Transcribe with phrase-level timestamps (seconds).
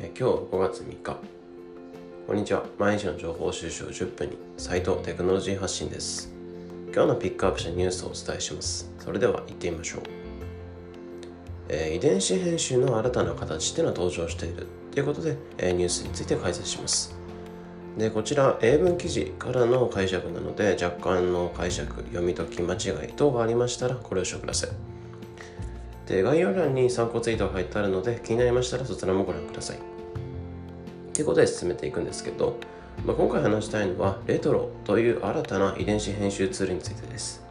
[0.00, 1.16] え今日5月3日。
[2.28, 2.62] こんにちは。
[2.78, 4.38] 毎日の情報収集10分に。
[4.56, 6.32] 斉藤テクノロジー発信です。
[6.94, 8.92] 今日のピックアップしたニュースをお伝えします。
[9.00, 10.02] それでは行ってみましょう、
[11.68, 14.68] えー、遺伝子編集の新たな形っていうのは登場している。
[14.92, 17.16] ということで、えー、ニュースについて解説します。
[17.96, 24.97] でこちら英文記事からの解釈なので若干の解釈読み解き間違い等がありましたらご了承ください。
[26.08, 29.78] で概要欄に参考ツイートが入ってあるので気になりましたらそちらもご覧ください。
[31.12, 32.56] ということで進めていくんですけど、
[33.04, 37.44] まあ、今回話したいのはレトロという新たな遺伝子編集ツールについてです。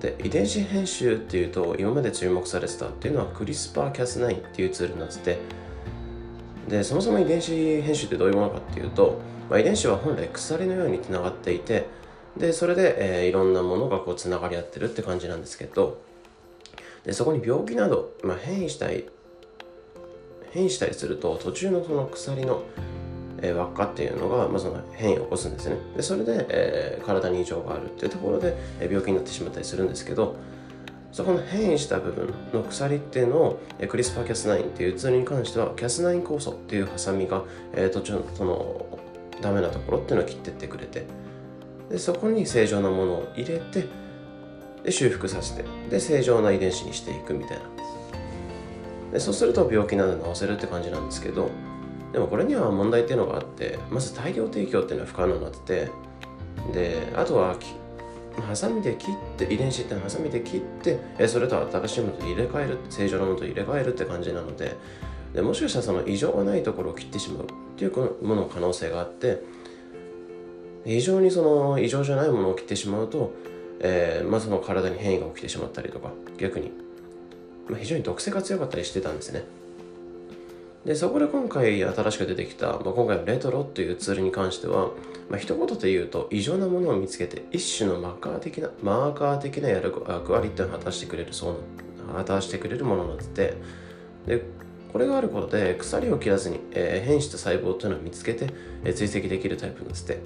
[0.00, 5.18] で遺伝子編集っていうと今まで注目されてたっていうのはクリスパーキャス9っていうツールになって。
[5.18, 5.38] て
[6.68, 9.18] でそもそも遺伝子編集ってどういうものかっていうと、
[9.50, 11.86] まあ、遺伝子は本来鎖のようにつながっていて
[12.36, 15.98] でそれで、えー、いろんなものがこうつながり合ってるって感じなんですけど
[17.08, 19.08] でそこに病気など、まあ、変異したり
[20.50, 22.64] 変異したりすると途中のその鎖の、
[23.38, 25.76] えー、輪っかっていうのが、まあ、その変異を起こすんですね。
[25.96, 30.36] でそれで、えー、体に異常があるっていうところで、えー、病気になってしまったりするんですけど
[31.10, 38.98] そこの変異した部分の鎖っていうのを、え、クリスパーキャス9っていうツールに関してはキャス9酵素っていうハサミが、えー、途中のその
[39.40, 41.06] ダメなところっていうのを切ってってくれて
[41.88, 43.86] でそこに正常なものを入れて
[44.88, 45.64] で修復させて。
[45.90, 47.64] で正常な遺伝子にしていくみたいな。
[49.12, 51.50] でそうすると病気など治せるって感じなんですけど
[52.12, 55.90] でもこれには問題っていうのがあってまず大量提供っていうのは不可能になってて
[56.74, 57.56] であとは
[58.46, 64.76] ハサミで切って遺伝子ってハサミで切ってえそれと新しいものと入れ替える正常なものと入れ替えるって感じなので
[65.32, 67.46] でもしかしたらその異常がないところを切ってしまうっ
[67.78, 69.42] ていうものの可能性があって
[70.84, 73.32] 異常にその異常じゃないものを切ってしまうと
[73.80, 76.72] えー、まあ、その体に変異が起きてしまったりとか逆に、
[77.68, 79.44] まあ、非常に毒性が強かったりしてたんですね。
[80.84, 84.90] でそこで今回新しく出てきた、まあ、今回のレトロというツールに関しては、
[85.28, 91.54] まあ、一言で言うと異常なものを見つけて一種のマーカー的なマーカー的な役割っていうのを果たしてくれるそう
[92.06, 93.24] な果たしてくれるものになって。
[93.28, 93.56] て
[94.26, 94.42] で
[94.92, 98.48] これがあることで鎖を切らずに、えー、変した細胞っていうのを見つけて、
[98.84, 100.20] えー、追跡できるタイプなんですって。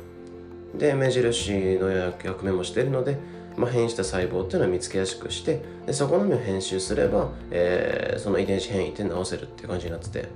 [0.78, 3.19] で目印の役目もしているので
[3.56, 10.28] まあ、変異した細胞っていうのを見つけやすくしてでそこのみを編集すれば、えー、その遺伝子変異って直せるっていう感じになってて。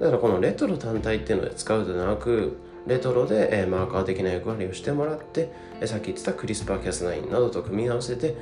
[0.00, 8.34] だからこのレトロ単体っていうので使うでなくレトロで、えー、マーカー的な役割をしてもらって、えー、さっき言ってたクリスパーキャス9などと組み合わせて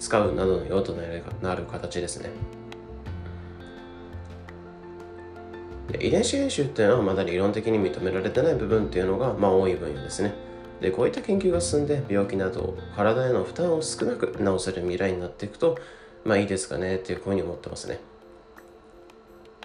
[0.00, 0.98] 使うなどの用途に
[1.40, 2.30] なる形ですね。
[6.00, 10.34] 遺伝子編集っていうのはまだ理論的に認められてない部分っていうのが、まあ、多い分野ですね。
[10.82, 15.78] でこういった研究が進んで病気など体への負担を少なく治せる未来になっていくと
[16.24, 18.00] まあいいですかねっていうふうに思ってますね。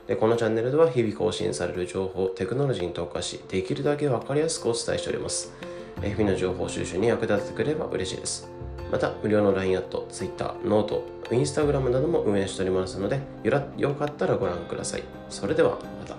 [0.08, 5.52] でこのチャンネルでは日々更新される情報テクノロジーに特化しできるだけ分かりやすくお伝えしております。
[6.02, 8.50] 日々の情報収集に役立ててくれれば嬉しいです。
[8.92, 13.20] また無料の LINE アット Twitter、 note、Instagram なども運営しておりますので
[13.78, 15.04] よかったらご覧ください。
[15.30, 16.16] それではまた。